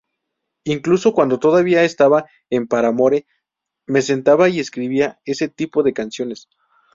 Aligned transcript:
Incluso 0.63 1.13
cuando 1.13 1.37
todavía 1.37 1.83
estaba 1.83 2.27
en 2.49 2.67
Paramore, 2.67 3.27
me 3.85 4.01
sentaba 4.01 4.49
y 4.49 4.59
escribía 4.59 5.19
este 5.25 5.47
tipo 5.47 5.83
de 5.83 5.93
canciones. 5.93 6.49